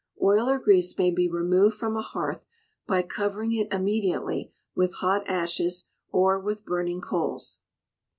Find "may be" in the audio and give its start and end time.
0.97-1.29